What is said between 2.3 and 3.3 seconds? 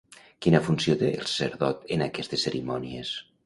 cerimònies?